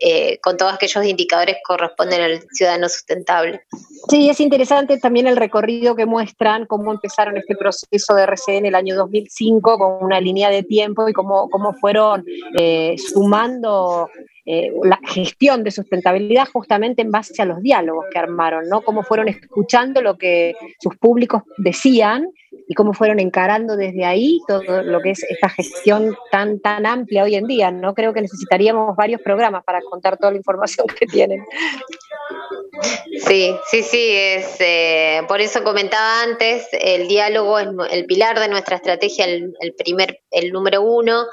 eh, 0.00 0.38
con 0.40 0.56
todos 0.56 0.72
aquellos 0.72 1.04
indicadores 1.04 1.56
que 1.56 1.62
corresponden 1.66 2.22
al 2.22 2.42
ciudadano 2.52 2.88
sustentable. 2.88 3.60
Sí, 4.08 4.30
es 4.30 4.40
interesante 4.40 4.98
también 4.98 5.26
el 5.26 5.36
recorrido 5.36 5.94
que 5.94 6.06
muestran, 6.06 6.64
cómo 6.64 6.90
empezaron 6.90 7.36
este 7.36 7.54
proceso 7.54 8.14
de 8.14 8.24
RCE 8.24 8.56
en 8.56 8.66
el 8.66 8.74
año 8.74 8.96
2005 8.96 9.78
con 9.78 10.04
una 10.04 10.20
línea 10.22 10.48
de 10.48 10.62
tiempo 10.62 11.06
y 11.06 11.12
cómo, 11.12 11.50
cómo 11.50 11.74
fueron 11.74 12.24
eh, 12.58 12.96
sumando 13.12 14.08
eh, 14.46 14.72
la 14.82 14.98
gestión 15.06 15.62
de 15.64 15.70
sustentabilidad 15.70 16.48
justamente 16.52 17.02
en 17.02 17.10
base 17.10 17.40
a 17.42 17.44
los 17.44 17.60
diálogos 17.60 18.06
que 18.10 18.18
armaron, 18.18 18.68
¿no? 18.68 18.80
Cómo 18.82 19.02
fueron 19.02 19.28
escuchando 19.28 20.00
lo 20.00 20.16
que 20.16 20.54
sus 20.80 20.96
públicos 20.96 21.42
decían 21.58 22.26
y 22.66 22.74
cómo 22.74 22.92
fueron 22.92 23.20
encarando 23.20 23.76
desde 23.76 24.04
ahí 24.04 24.40
todo 24.46 24.82
lo 24.82 25.00
que 25.00 25.10
es 25.10 25.24
esta 25.28 25.48
gestión 25.48 26.14
tan, 26.30 26.60
tan 26.60 26.86
amplia 26.86 27.24
hoy 27.24 27.34
en 27.34 27.46
día. 27.46 27.70
No 27.70 27.94
creo 27.94 28.12
que 28.12 28.22
necesitaríamos 28.22 28.96
varios 28.96 29.20
programas 29.22 29.64
para 29.64 29.80
contar 29.82 30.16
toda 30.16 30.32
la 30.32 30.38
información 30.38 30.86
que 30.98 31.06
tienen. 31.06 31.44
Sí, 33.26 33.54
sí, 33.70 33.82
sí, 33.82 34.12
es 34.16 34.56
eh, 34.60 35.22
por 35.28 35.40
eso 35.40 35.62
comentaba 35.62 36.22
antes, 36.22 36.66
el 36.72 37.08
diálogo 37.08 37.58
es 37.58 37.68
el 37.90 38.06
pilar 38.06 38.38
de 38.40 38.48
nuestra 38.48 38.76
estrategia, 38.76 39.26
el, 39.26 39.74
primer, 39.76 40.22
el 40.30 40.50
número 40.52 40.80
uno, 40.80 41.26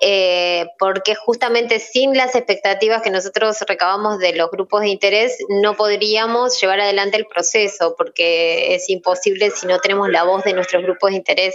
eh, 0.00 0.66
porque 0.78 1.14
justamente 1.14 1.80
sin 1.80 2.16
las 2.16 2.34
expectativas 2.34 3.02
que 3.02 3.10
nosotros 3.10 3.58
recabamos 3.66 4.18
de 4.18 4.34
los 4.34 4.50
grupos 4.50 4.82
de 4.82 4.88
interés, 4.90 5.36
no 5.48 5.74
podríamos 5.74 6.60
llevar 6.60 6.80
adelante 6.80 7.16
el 7.16 7.26
proceso, 7.26 7.94
porque 7.96 8.74
es 8.74 8.88
imposible 8.88 9.50
si 9.50 9.66
no 9.66 9.80
tenemos 9.80 10.08
la 10.08 10.24
voz 10.24 10.44
de 10.44 10.52
nuestros 10.52 10.82
grupos 10.82 11.10
de 11.10 11.16
interés 11.16 11.54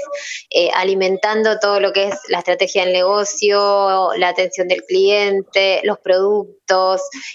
eh, 0.49 0.69
alimentando 0.73 1.59
todo 1.59 1.79
lo 1.79 1.93
que 1.93 2.07
es 2.07 2.15
la 2.27 2.39
estrategia 2.39 2.83
del 2.83 2.93
negocio, 2.93 4.09
la 4.17 4.29
atención 4.29 4.67
del 4.67 4.83
cliente, 4.83 5.81
los 5.83 5.99
productos 5.99 6.57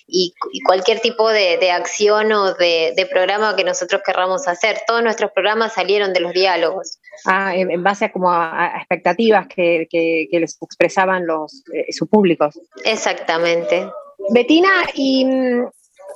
y, 0.06 0.34
cualquier 0.66 1.00
tipo 1.00 1.28
de, 1.30 1.51
de 1.58 1.70
acción 1.70 2.32
o 2.32 2.54
de, 2.54 3.08
programa 3.10 3.56
que 3.56 3.64
nosotros 3.64 4.02
querramos 4.04 4.48
hacer. 4.48 4.78
Todos 4.86 5.02
nuestros 5.02 5.32
programas 5.32 5.74
salieron 5.74 6.12
de 6.12 6.20
los 6.20 6.32
diálogos. 6.32 6.98
Ah, 7.26 7.54
en 7.54 7.82
base 7.82 8.06
a, 8.06 8.12
como 8.12 8.30
a, 8.30 8.74
expectativas 8.78 9.46
que, 9.48 9.88
les 10.30 10.58
expresaban 10.60 11.26
los, 11.26 11.62
eh, 11.72 11.92
sus 11.92 12.08
públicos. 12.08 12.58
Exactamente. 12.84 13.88
Betina, 14.30 14.70
y 14.94 15.24
mm, 15.24 15.66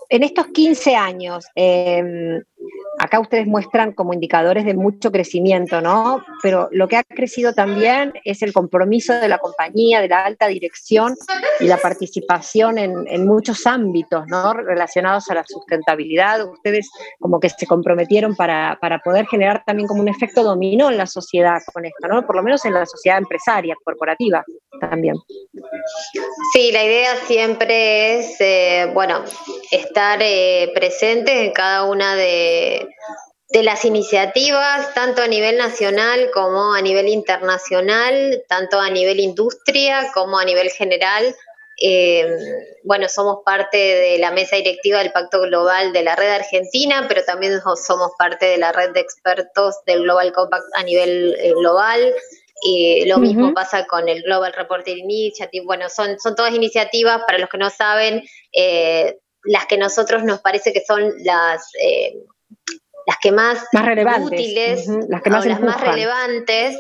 en 0.09 0.23
estos 0.23 0.47
15 0.49 0.95
años, 0.95 1.47
em, 1.55 2.43
acá 3.07 3.21
ustedes 3.21 3.47
muestran 3.47 3.93
como 3.93 4.13
indicadores 4.13 4.65
de 4.65 4.75
mucho 4.75 5.11
crecimiento, 5.11 5.81
¿no? 5.81 6.23
Pero 6.43 6.69
lo 6.73 6.89
que 6.89 6.97
ha 6.97 7.05
crecido 7.05 7.53
también 7.55 8.13
es 8.25 8.43
el 8.43 8.53
compromiso 8.53 9.15
de 9.15 9.29
la 9.29 9.39
compañía, 9.39 10.01
de 10.01 10.09
la 10.09 10.25
alta 10.25 10.47
dirección 10.49 11.15
y 11.61 11.67
la 11.67 11.79
participación 11.79 12.79
en, 12.79 13.27
muchos 13.27 13.67
ámbitos, 13.67 14.25
¿no? 14.29 14.53
Relacionados 14.53 15.31
a 15.31 15.35
la 15.35 15.45
sustentabilidad. 15.45 16.49
Ustedes 16.49 16.89
como 17.19 17.41
que 17.41 17.49
se 17.49 17.67
comprometieron 17.67 18.37
para, 18.37 18.79
para 18.81 18.99
poder 18.99 19.27
generar 19.27 19.63
también 19.65 19.89
como 19.89 20.03
un 20.03 20.09
efecto 20.09 20.43
dominó 20.43 20.91
en 20.91 20.97
la 20.97 21.07
sociedad 21.07 21.59
con 21.73 21.85
esto, 21.85 22.09
¿no? 22.09 22.27
Por 22.27 22.37
lo 22.37 22.43
menos 22.43 22.65
en 22.65 22.75
la 22.75 22.87
sociedad 22.87 23.19
empresaria, 23.19 23.75
corporativa 23.85 24.45
también. 24.81 25.17
Sí, 26.53 26.71
la 26.73 26.85
idea 26.85 27.17
siempre 27.27 28.19
es, 28.19 28.41
eh, 28.41 28.91
bueno, 28.93 29.25
estar 29.71 30.19
eh, 30.23 30.71
presente 30.75 31.45
en 31.45 31.53
cada 31.53 31.85
una 31.85 32.15
de, 32.15 32.89
las 33.51 33.85
iniciativas, 33.85 34.93
tanto 34.95 35.23
a 35.23 35.29
nivel 35.29 35.57
nacional 35.57 36.31
como 36.33 36.75
a 36.75 36.81
nivel 36.81 37.09
internacional, 37.09 38.45
tanto 38.49 38.81
a 38.81 38.91
nivel 38.91 39.21
industria 39.21 40.11
como 40.13 40.39
a 40.39 40.45
nivel 40.45 40.71
general. 40.71 41.35
Eh, 41.81 42.27
bueno, 42.85 43.09
somos 43.09 43.39
parte 43.45 43.77
de 43.77 44.19
la 44.19 44.31
mesa 44.31 44.57
directiva 44.57 44.99
del 44.99 45.13
Pacto 45.13 45.43
Global 45.43 45.93
de 45.93 46.03
la 46.03 46.17
Red 46.17 46.31
Argentina, 46.31 47.05
pero 47.07 47.23
también 47.25 47.61
somos 47.85 48.13
parte 48.19 48.47
de 48.47 48.59
la 48.59 48.73
red 48.73 48.93
de 48.93 49.01
expertos 49.01 49.77
del 49.85 50.03
Global 50.03 50.33
Compact 50.33 50.65
a 50.75 50.83
nivel 50.83 51.37
global. 51.55 52.15
Y 52.63 53.05
lo 53.05 53.19
mismo 53.19 53.53
pasa 53.53 53.87
con 53.87 54.09
el 54.09 54.23
Global 54.23 54.53
Reporting 54.55 54.97
Initiative. 54.97 55.65
Bueno, 55.67 55.91
son, 55.91 56.19
son 56.19 56.35
todas 56.35 56.55
iniciativas, 56.55 57.23
para 57.27 57.39
los 57.39 57.51
que 57.51 57.59
no 57.59 57.69
saben, 57.69 58.23
eh, 58.53 59.19
las 59.45 59.67
que 59.67 59.77
nosotros 59.77 60.25
nos 60.25 60.41
parece 60.41 60.73
que 60.73 60.83
son 60.85 61.13
las, 61.23 61.69
eh, 61.81 62.15
las 63.07 63.17
que 63.19 63.33
más, 63.33 63.61
relevantes. 63.73 64.41
útiles, 64.41 64.89
las, 65.09 65.23
que 65.23 65.31
más, 65.31 65.47
las 65.47 65.61
más 65.61 65.81
relevantes 65.81 66.77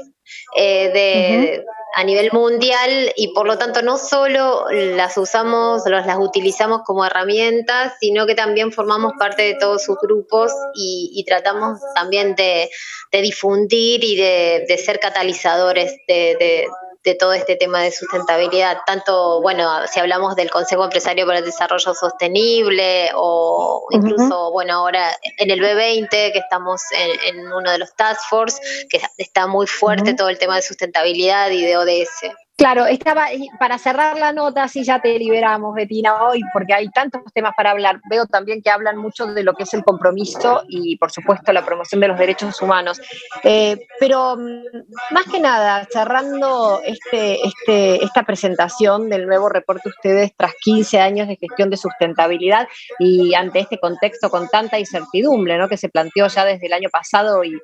eh, 0.57 0.91
de, 0.93 1.65
a 1.95 2.05
nivel 2.05 2.31
mundial 2.33 3.13
y 3.17 3.29
por 3.29 3.47
lo 3.47 3.57
tanto 3.57 3.81
no 3.81 3.97
solo 3.97 4.67
las 4.71 5.17
usamos, 5.17 5.83
las 5.87 6.19
utilizamos 6.19 6.83
como 6.85 7.07
herramientas, 7.07 7.95
sino 8.01 8.27
que 8.27 8.35
también 8.35 8.73
formamos 8.73 9.13
parte 9.19 9.43
de 9.43 9.55
todos 9.55 9.85
sus 9.85 9.97
grupos 10.03 10.53
y, 10.75 11.25
tratamos 11.27 11.79
también 11.95 12.35
de, 12.35 12.69
difundir 13.13 14.05
y 14.05 14.17
de, 14.17 14.79
ser 14.85 14.99
catalizadores 14.99 15.97
de, 16.07 16.67
de 17.07 17.15
todo 17.15 17.33
este 17.33 17.55
tema 17.55 17.83
de 17.83 17.93
sustentabilidad, 17.93 18.79
tanto, 18.85 19.41
bueno, 19.41 19.87
si 19.87 20.01
hablamos 20.01 20.35
del 20.35 20.51
Consejo 20.51 20.83
Empresario 20.83 21.25
para 21.25 21.39
el 21.39 21.45
Desarrollo 21.45 21.95
Sostenible 21.95 23.11
o 23.15 23.87
incluso, 23.91 24.51
bueno, 24.51 24.75
ahora 24.75 25.17
en 25.39 25.53
el 25.53 25.61
B20, 25.61 26.09
que 26.11 26.39
estamos 26.39 26.83
en, 26.93 27.47
uno 27.53 27.71
de 27.71 27.79
los 27.79 27.95
task 27.95 28.21
force, 28.29 28.61
que 28.91 29.01
está 29.19 29.47
muy 29.47 29.69
fuerte 29.69 30.15
todo 30.15 30.29
el 30.29 30.39
tema 30.39 30.57
de 30.57 30.63
sustentabilidad 30.63 31.51
y 31.51 31.65
de 31.65 31.77
ODS. 31.77 32.46
Claro, 32.57 32.87
estaba 32.87 33.27
para 33.59 33.77
cerrar 33.77 34.17
la 34.17 34.33
nota, 34.33 34.63
así 34.63 34.83
ya 34.83 34.99
te 34.99 35.19
liberamos, 35.19 35.75
Betina, 35.75 36.23
hoy, 36.23 36.41
porque 36.55 36.73
hay 36.73 36.89
tantos 36.89 37.21
temas 37.35 37.53
para 37.55 37.73
hablar. 37.73 38.01
Veo 38.09 38.25
también 38.25 38.63
que 38.63 38.71
hablan 38.71 38.97
mucho 38.97 39.27
de 39.27 39.43
lo 39.43 39.53
que 39.53 39.65
es 39.65 39.75
el 39.75 39.85
compromiso 39.85 40.63
y, 40.67 40.97
por 40.97 41.11
supuesto, 41.11 41.53
la 41.53 41.67
promoción 41.67 42.01
de 42.01 42.09
los 42.09 42.19
derechos 42.19 42.63
humanos. 42.63 42.99
Eh, 43.43 43.87
pero 44.01 44.37
mm, 44.39 45.13
más 45.13 45.25
que 45.31 45.39
nada, 45.39 45.87
cerrando 45.93 46.81
este, 46.83 47.47
este, 47.47 48.03
esta 48.03 48.23
presentación 48.23 49.11
del 49.11 49.27
nuevo 49.27 49.51
reporte 49.51 49.91
ustedes 49.91 50.33
tras 50.35 50.55
15 50.59 50.99
años 50.99 51.29
de 51.29 51.37
gestión 51.37 51.69
de 51.69 51.77
sustentabilidad 51.77 52.69
y 52.99 53.35
ante 53.35 53.59
este 53.59 53.79
contexto 53.79 54.31
con 54.31 54.49
tanta 54.49 54.79
incertidumbre, 54.79 55.59
¿no? 55.59 55.69
Que 55.69 55.77
se 55.77 55.91
planteó 55.91 56.27
ya 56.29 56.47
desde 56.47 56.69
el 56.69 56.73
año 56.73 56.89
pasado 56.89 57.45
y, 57.45 57.61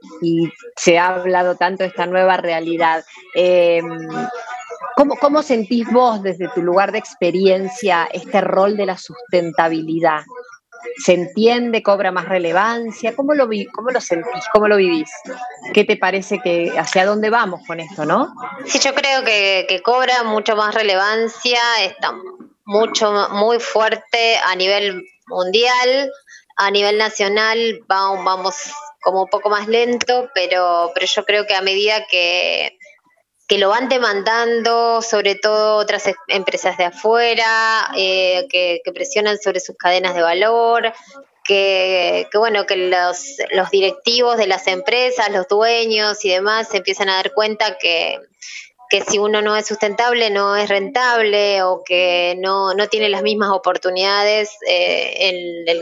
se 0.76 0.98
ha 0.98 1.14
hablado 1.14 1.56
tanto 1.56 1.82
de 1.82 1.88
esta 1.88 2.06
nueva 2.06 2.36
realidad. 2.36 3.04
Eh, 3.34 3.80
¿Cómo, 4.96 5.42
sentís 5.42 5.90
vos 5.90 6.22
desde 6.22 6.48
tu 6.48 6.62
lugar 6.62 6.92
de 6.92 6.98
experiencia 6.98 8.08
este 8.12 8.40
rol 8.40 8.76
de 8.76 8.86
la 8.86 8.98
sustentabilidad? 8.98 10.22
¿Se 11.04 11.14
entiende, 11.14 11.82
cobra 11.82 12.10
más 12.10 12.28
relevancia? 12.28 13.14
¿Cómo 13.14 13.34
lo, 13.34 13.48
cómo 13.72 13.90
lo 13.90 14.00
sentís, 14.00 14.44
cómo 14.52 14.68
lo 14.68 14.76
vivís? 14.76 15.10
¿Qué 15.72 15.84
te 15.84 15.96
parece 15.96 16.40
que 16.40 16.72
hacia 16.76 17.06
dónde 17.06 17.30
vamos 17.30 17.62
con 17.66 17.80
esto, 17.80 18.04
no? 18.04 18.34
Sí, 18.66 18.78
yo 18.80 18.94
creo 18.94 19.24
que, 19.24 19.80
cobra 19.84 20.24
mucho 20.24 20.56
más 20.56 20.74
relevancia, 20.74 21.60
está 21.82 22.14
mucho, 22.64 23.12
muy 23.30 23.60
fuerte 23.60 24.36
a 24.44 24.54
nivel 24.56 25.02
mundial, 25.28 26.10
a 26.56 26.70
nivel 26.70 26.98
nacional 26.98 27.80
vamos, 27.86 28.24
vamos 28.24 28.72
como 29.02 29.22
un 29.22 29.28
poco 29.28 29.50
más 29.50 29.68
lento, 29.68 30.28
pero, 30.34 30.90
pero 30.94 31.06
yo 31.06 31.24
creo 31.24 31.46
que 31.46 31.54
a 31.54 31.62
medida 31.62 32.06
que 32.08 32.76
que 33.52 33.58
lo 33.58 33.68
van 33.68 33.90
demandando, 33.90 35.02
sobre 35.02 35.34
todo 35.34 35.76
otras 35.76 36.06
em, 36.06 36.14
empresas 36.28 36.78
de 36.78 36.84
afuera, 36.84 37.92
eh, 37.94 38.46
que, 38.48 38.80
presionan 38.94 39.38
sobre 39.38 39.60
sus 39.60 39.76
cadenas 39.76 40.14
de 40.14 40.22
valor, 40.22 40.90
que, 41.44 42.26
bueno, 42.32 42.64
que 42.64 42.76
los, 42.76 43.18
los, 43.50 43.70
directivos 43.70 44.38
de 44.38 44.46
las 44.46 44.66
empresas, 44.68 45.28
los 45.30 45.48
dueños 45.48 46.24
y 46.24 46.30
demás 46.30 46.68
se 46.70 46.78
empiezan 46.78 47.10
a 47.10 47.16
dar 47.16 47.34
cuenta 47.34 47.76
que, 47.76 48.20
que 48.88 49.02
si 49.02 49.18
uno 49.18 49.42
no 49.42 49.54
es 49.54 49.66
sustentable 49.66 50.30
no 50.30 50.56
es 50.56 50.70
rentable 50.70 51.62
o 51.62 51.82
que 51.84 52.36
no, 52.38 52.72
no 52.72 52.88
tiene 52.88 53.10
las 53.10 53.22
mismas 53.22 53.50
oportunidades 53.50 54.48
eh, 54.66 55.28
en, 55.28 55.78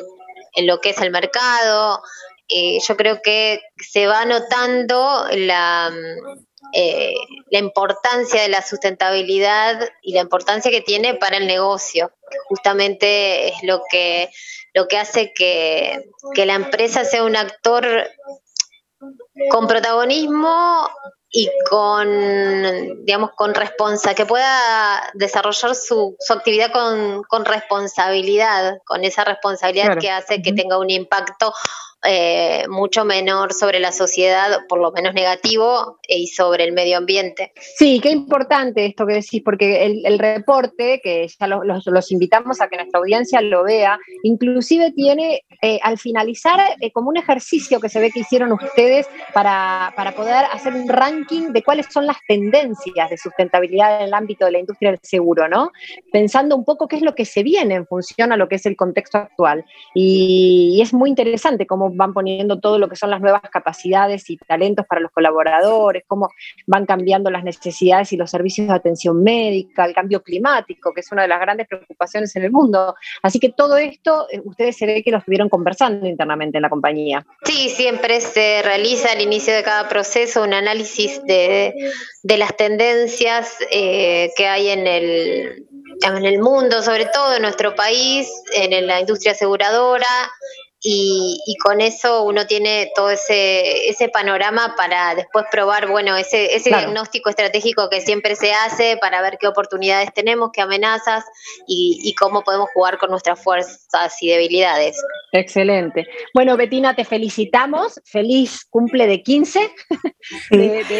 en, 0.57 0.67
lo 0.67 0.81
que 0.81 0.91
es 0.91 0.99
el 0.99 1.12
mercado. 1.12 2.03
Y 2.49 2.81
yo 2.81 2.97
creo 2.97 3.23
que 3.23 3.61
se 3.79 4.09
va 4.09 4.25
notando 4.25 5.25
la, 5.31 5.93
eh, 6.73 7.15
la 7.50 7.59
importancia 7.59 8.43
de 8.43 8.49
la 8.49 8.62
sustentabilidad 8.62 9.89
y 10.03 10.12
la 10.12 10.21
importancia 10.21 10.71
que 10.71 10.81
tiene 10.81 11.15
para 11.15 11.37
el 11.37 11.47
negocio. 11.47 12.12
Justamente 12.49 13.49
es 13.49 13.62
lo 13.62 13.83
que, 13.91 14.31
lo 14.75 14.87
que 14.87 14.99
hace 14.99 15.33
que, 15.35 16.05
que 16.35 16.47
la 16.47 16.55
empresa 16.55 17.05
sea 17.05 17.25
un 17.25 17.37
actor 17.37 18.09
con 19.50 19.67
protagonismo 19.67 20.89
y 21.33 21.49
con, 21.69 23.05
digamos, 23.05 23.31
con 23.37 23.55
responsa, 23.55 24.15
que 24.15 24.27
pueda 24.27 25.11
desarrollar 25.15 25.77
su, 25.77 26.17
su 26.19 26.33
actividad 26.33 26.73
con, 26.73 27.23
con, 27.23 27.45
responsabilidad, 27.45 28.79
con 28.85 29.05
esa 29.05 29.25
responsabilidad 29.25 29.97
que 29.99 30.11
hace 30.11 30.43
que 30.43 30.53
tenga 30.53 30.79
un 30.79 30.91
impacto 30.91 31.53
eh, 32.02 32.64
mucho 32.69 33.04
menor 33.04 33.52
sobre 33.52 33.78
la 33.78 33.92
sociedad, 33.92 34.61
por 34.69 34.80
lo 34.80 34.90
menos 34.90 35.12
negativo, 35.12 35.99
y 36.09 36.28
sobre 36.28 36.64
el 36.64 36.73
medio 36.73 36.97
ambiente. 36.97 37.52
Sí, 37.76 38.00
qué 38.00 38.11
importante 38.11 38.87
esto 38.87 39.07
que 39.07 39.14
decís, 39.14 39.42
porque 39.45 39.85
el, 39.85 40.19
reporte, 40.19 41.00
que 41.02 41.28
ya 41.28 41.47
los, 41.47 42.11
invitamos 42.11 42.61
a 42.61 42.69
que 42.69 42.76
nuestra 42.76 43.00
audiencia 43.00 43.42
lo 43.42 43.64
vea, 43.64 43.99
inclusive 44.23 44.92
tiene 44.92 45.42
eh, 45.61 45.78
al 45.83 45.99
finalizar 45.99 46.59
eh, 46.80 46.90
como 46.90 47.11
un 47.11 47.19
ejercicio 47.19 47.80
que 47.80 47.90
se 47.90 48.00
ve 48.00 48.11
que 48.11 48.21
hicieron 48.21 48.52
ustedes 48.52 49.07
para, 49.35 49.92
para 49.95 50.12
poder 50.12 50.47
hacer 50.52 50.73
un 50.73 50.88
ranking 50.88 51.52
de 51.52 51.62
cuáles 51.62 51.87
son 51.90 52.07
las 52.07 52.16
tendencias 52.26 53.11
de 53.11 53.19
sustentabilidad 53.19 54.00
en 54.00 54.07
el 54.07 54.14
ámbito 54.14 54.47
de 54.47 54.52
la 54.52 54.59
industria 54.59 54.92
del 54.92 55.00
seguro, 55.02 55.49
¿no? 55.49 55.71
Pensando 56.11 56.57
un 56.57 56.64
poco 56.64 56.88
qué 56.88 56.97
es 56.97 57.02
lo 57.02 57.14
que 57.14 57.26
se 57.26 57.42
viene 57.42 57.75
en 57.75 57.87
función 57.87 58.33
a 58.33 58.38
lo 58.38 58.49
que 58.49 58.57
es 58.57 58.64
el 58.64 58.76
contexto 58.76 59.19
actual. 59.19 59.66
Y, 59.95 60.76
y 60.76 60.80
es 60.80 60.95
muy 60.95 61.11
interesante 61.11 61.66
cómo 61.66 61.89
van 61.94 62.12
poniendo 62.12 62.61
todo 62.61 62.78
lo 62.78 62.88
que 62.88 62.97
son 62.97 63.11
las 63.11 63.20
nuevas 63.20 63.42
capacidades 63.50 64.28
y 64.30 64.37
talentos 64.37 64.87
para 64.87 65.00
los 65.00 65.11
colaboradores, 65.11 66.04
cómo 66.06 66.30
van 66.66 66.87
cambiando 66.87 67.30
las 67.30 67.44
necesidades 67.44 68.12
y 68.12 68.16
los 68.16 68.30
servicios 68.30 68.68
de 68.68 68.75
atención 68.75 69.23
médica, 69.23 69.85
el 69.85 69.94
cambio 69.94 70.23
climático, 70.23 70.92
que 70.92 71.00
es 71.00 71.12
una 71.12 71.23
de 71.23 71.28
las 71.28 71.40
grandes 71.40 71.66
preocupaciones 71.68 72.35
en 72.37 72.44
el 72.44 72.50
mundo. 72.50 72.94
Así 73.23 73.38
que 73.38 73.50
todo 73.50 73.76
esto, 73.76 74.26
eh, 74.30 74.40
ustedes 74.44 74.76
se 74.76 74.87
ve 74.87 75.02
que 75.02 75.11
lo 75.11 75.18
estuvieron 75.18 75.49
conversando 75.49 76.06
internamente 76.06 76.59
en 76.59 76.62
la 76.62 76.70
compañía. 76.70 77.26
Sí, 77.44 77.68
siempre 77.68 78.20
se 78.20 78.62
realiza 78.62 79.12
al 79.12 79.20
inicio 79.20 79.54
de 79.54 79.62
cada 79.62 79.88
proceso 79.88 80.42
un 80.42 80.54
análisis 80.54 81.23
de, 81.25 81.75
las 82.23 82.56
tendencias 82.56 83.56
eh, 83.70 84.30
que 84.37 84.47
hay 84.47 84.68
en 84.68 84.87
el, 84.87 85.66
en 86.02 86.25
el 86.25 86.38
mundo, 86.38 86.82
sobre 86.82 87.06
todo 87.06 87.35
en 87.35 87.42
nuestro 87.42 87.75
país, 87.75 88.28
en 88.54 88.87
la 88.87 89.00
industria 89.00 89.32
aseguradora, 89.32 90.06
y, 90.82 91.56
con 91.62 91.80
eso 91.82 92.25
uno 92.25 92.46
tiene 92.46 92.90
todo 92.94 93.10
ese, 93.10 93.90
ese 93.90 94.08
panorama 94.08 94.75
para 94.76 95.14
después 95.14 95.44
probar, 95.52 95.88
bueno, 95.88 96.16
ese, 96.16 96.54
ese 96.54 96.70
diagnóstico 96.70 97.28
estratégico 97.28 97.90
que 97.90 98.00
siempre 98.00 98.34
se 98.34 98.52
hace 98.52 98.96
para 98.96 99.20
ver 99.20 99.37
qué 99.38 99.46
oportunidades 99.46 100.12
tenemos, 100.14 100.50
qué 100.52 100.62
amenazas 100.62 101.25
y, 101.66 102.14
cómo 102.18 102.42
podemos 102.42 102.68
jugar 102.75 102.99
con 102.99 103.10
nuestras 103.10 103.42
fuerzas 103.42 104.22
y 104.22 104.28
debilidades. 104.28 104.96
Excelente. 105.32 106.06
Bueno, 106.34 106.56
Betina, 106.56 106.94
te 106.94 107.04
felicitamos. 107.04 108.00
Feliz 108.04 108.66
cumple 108.68 109.06
de 109.06 109.22
15 109.22 109.70
de, 110.50 110.80
este, 110.80 110.94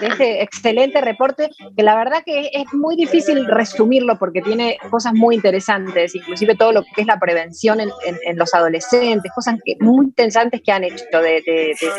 de, 0.00 0.06
este, 0.06 0.42
excelente 0.42 1.00
reporte, 1.00 1.50
que 1.76 1.82
la 1.82 1.96
verdad 1.96 2.22
que 2.24 2.50
es 2.52 2.72
muy 2.72 2.96
difícil 2.96 3.46
resumirlo 3.46 4.18
porque 4.18 4.40
tiene 4.40 4.78
cosas 4.90 5.12
muy 5.14 5.34
interesantes, 5.34 6.14
inclusive 6.14 6.56
todo 6.56 6.72
lo 6.72 6.82
que 6.82 7.02
es 7.02 7.06
la 7.06 7.18
prevención 7.18 7.80
en, 7.80 7.90
en 8.04 8.38
los 8.38 8.54
adolescentes 8.54 9.15
cosas 9.34 9.56
muy 9.80 10.06
interesantes 10.06 10.60
que 10.64 10.72
han 10.72 10.84
hecho 10.84 11.04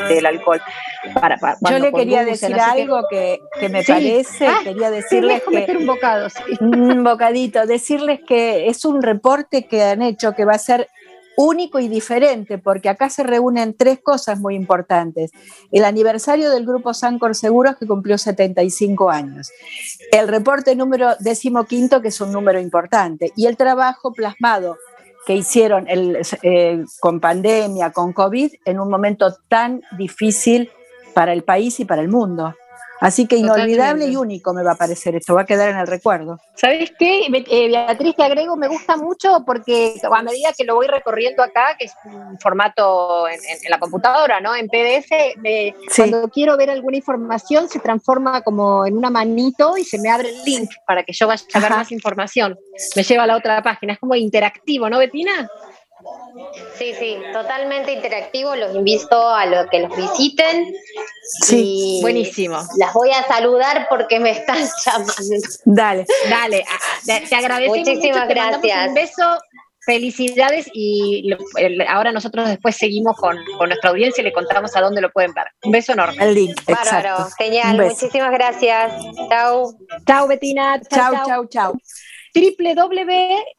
del 0.09 0.25
alcohol. 0.25 0.61
Para, 1.13 1.37
Yo 1.69 1.79
le 1.79 1.91
quería 1.91 2.23
decir 2.23 2.53
algo 2.59 3.01
que, 3.09 3.39
me 3.69 3.83
parece, 3.83 4.47
ah, 4.47 4.59
quería 4.63 4.89
decirles 4.89 5.41
que... 5.43 5.77
un 5.77 5.85
bocado, 5.85 6.27
Un 6.61 7.03
bocadito, 7.03 7.65
decirles 7.65 8.19
que 8.27 8.67
es 8.67 8.85
un 8.85 9.01
reporte 9.01 9.67
que 9.67 9.83
han 9.83 10.01
hecho 10.01 10.33
que 10.33 10.45
va 10.45 10.53
a 10.53 10.59
ser 10.59 10.87
único 11.37 11.79
y 11.79 11.87
diferente, 11.87 12.57
porque 12.57 12.89
acá 12.89 13.09
se 13.09 13.23
reúnen 13.23 13.75
tres 13.77 13.99
cosas 13.99 14.39
muy 14.39 14.55
importantes. 14.55 15.31
El 15.71 15.85
aniversario 15.85 16.49
del 16.49 16.65
Grupo 16.65 16.93
Sancor 16.95 17.35
Seguros, 17.35 17.77
que 17.77 17.85
cumplió 17.85 18.17
75 18.17 19.09
años. 19.11 19.51
El 20.11 20.27
reporte 20.27 20.75
número 20.75 21.15
decimoquinto, 21.19 22.01
que 22.01 22.07
es 22.07 22.19
un 22.19 22.31
número 22.31 22.59
importante. 22.59 23.31
Y 23.35 23.45
el 23.45 23.55
trabajo 23.55 24.11
plasmado 24.13 24.77
que 25.27 25.35
hicieron 25.35 25.89
el, 25.89 26.21
eh, 26.41 26.85
con 27.01 27.19
pandemia, 27.19 27.91
con 27.91 28.13
COVID, 28.13 28.49
en 28.63 28.79
un 28.79 28.89
momento 28.89 29.35
tan 29.49 29.81
difícil 29.97 30.71
para 31.13 31.33
el 31.33 31.43
país 31.43 31.81
y 31.81 31.85
para 31.85 32.01
el 32.01 32.07
mundo. 32.07 32.55
Así 32.99 33.27
que 33.27 33.37
inolvidable 33.37 34.07
y 34.07 34.15
único 34.15 34.53
me 34.53 34.63
va 34.63 34.73
a 34.73 34.75
parecer 34.75 35.15
esto, 35.15 35.35
va 35.35 35.41
a 35.41 35.45
quedar 35.45 35.69
en 35.69 35.77
el 35.77 35.87
recuerdo. 35.87 36.39
¿Sabes 36.55 36.91
qué, 36.97 37.25
eh, 37.25 37.69
Beatriz? 37.69 38.15
Te 38.15 38.23
agrego, 38.23 38.55
me 38.55 38.67
gusta 38.67 38.97
mucho 38.97 39.43
porque 39.45 39.99
a 40.03 40.21
medida 40.23 40.53
que 40.57 40.63
lo 40.63 40.75
voy 40.75 40.87
recorriendo 40.87 41.43
acá, 41.43 41.75
que 41.77 41.85
es 41.85 41.93
un 42.05 42.39
formato 42.39 43.27
en, 43.27 43.39
la 43.69 43.79
computadora, 43.79 44.39
¿no? 44.39 44.55
En 44.55 44.67
PDF, 44.67 45.11
cuando 45.95 46.27
quiero 46.29 46.57
ver 46.57 46.69
alguna 46.69 46.97
información 46.97 47.69
se 47.69 47.79
transforma 47.79 48.41
como 48.41 48.85
en 48.85 48.97
una 48.97 49.09
manito 49.09 49.77
y 49.77 49.83
se 49.83 49.99
me 49.99 50.09
abre 50.09 50.29
el 50.29 50.43
link 50.43 50.69
para 50.85 51.03
que 51.03 51.13
yo 51.13 51.27
vaya 51.27 51.43
a 51.53 51.59
ver 51.59 51.69
más 51.69 51.91
información. 51.91 52.57
Me 52.95 53.03
lleva 53.03 53.23
a 53.23 53.27
la 53.27 53.37
otra 53.37 53.61
página, 53.61 53.93
es 53.93 53.99
como 53.99 54.15
interactivo, 54.15 54.89
¿no, 54.89 54.99
Betina? 54.99 55.49
Sí, 56.77 56.93
sí, 56.93 57.17
totalmente 57.33 57.91
interactivo. 57.91 58.55
Los 58.55 58.75
invito 58.75 59.29
a 59.29 59.45
los 59.45 59.67
que 59.67 59.79
los 59.79 59.95
visiten. 59.95 60.73
Sí, 61.43 61.99
buenísimo. 62.01 62.59
Las 62.77 62.93
voy 62.93 63.11
a 63.11 63.23
saludar 63.23 63.87
porque 63.89 64.19
me 64.19 64.31
están 64.31 64.57
llamando. 64.85 65.13
Dale, 65.65 66.05
dale. 66.29 66.65
Te 67.05 67.35
agradecemos 67.35 67.77
Muchísimas 67.79 68.27
gracias. 68.27 68.87
Un 68.87 68.93
beso. 68.93 69.37
Felicidades 69.85 70.69
y 70.73 71.31
ahora 71.87 72.11
nosotros 72.11 72.49
después 72.49 72.75
seguimos 72.75 73.15
con, 73.15 73.37
nuestra 73.69 73.89
audiencia 73.89 74.21
y 74.21 74.25
le 74.25 74.33
contamos 74.33 74.75
a 74.75 74.81
dónde 74.81 74.99
lo 74.99 75.09
pueden 75.11 75.33
ver. 75.33 75.45
Un 75.63 75.71
beso 75.71 75.93
enorme. 75.93 76.21
El 76.21 76.35
link. 76.35 76.59
Bárbaro, 76.67 77.29
genial. 77.37 77.77
Muchísimas 77.77 78.31
gracias. 78.31 78.91
Chau. 79.29 79.73
Chau, 80.05 80.27
Betina. 80.27 80.81
Chau, 80.81 81.13
chau, 81.25 81.45
chau. 81.47 81.73
www 82.35 83.56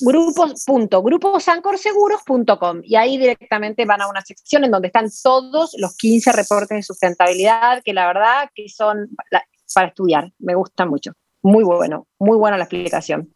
grupos.gruposancorseguros.com 0.00 2.80
y 2.82 2.96
ahí 2.96 3.18
directamente 3.18 3.84
van 3.84 4.02
a 4.02 4.08
una 4.08 4.20
sección 4.20 4.64
en 4.64 4.70
donde 4.70 4.88
están 4.88 5.08
todos 5.22 5.74
los 5.78 5.96
15 5.96 6.32
reportes 6.32 6.76
de 6.76 6.82
sustentabilidad 6.82 7.82
que 7.84 7.94
la 7.94 8.06
verdad 8.06 8.50
que 8.54 8.68
son 8.68 9.08
para 9.74 9.88
estudiar, 9.88 10.32
me 10.38 10.54
gusta 10.54 10.86
mucho. 10.86 11.12
Muy 11.42 11.64
bueno, 11.64 12.06
muy 12.18 12.36
buena 12.36 12.58
la 12.58 12.64
explicación. 12.64 13.34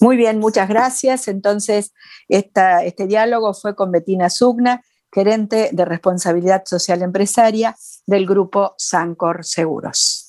Muy 0.00 0.16
bien, 0.16 0.38
muchas 0.38 0.68
gracias. 0.68 1.28
Entonces, 1.28 1.92
este 2.28 3.06
diálogo 3.06 3.54
fue 3.54 3.76
con 3.76 3.92
Betina 3.92 4.30
Sugna, 4.30 4.82
gerente 5.12 5.70
de 5.72 5.84
responsabilidad 5.84 6.64
social 6.64 7.02
empresaria 7.02 7.76
del 8.06 8.26
grupo 8.26 8.74
Sancor 8.78 9.44
Seguros. 9.44 10.21